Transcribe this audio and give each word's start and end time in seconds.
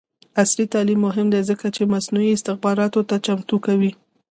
عصري 0.41 0.65
تعلیم 0.73 0.99
مهم 1.07 1.27
دی 1.33 1.41
ځکه 1.49 1.65
چې 1.75 1.91
مصنوعي 1.93 2.31
استخباراتو 2.33 3.01
ته 3.09 3.15
چمتو 3.25 3.57
کوي. 3.65 3.91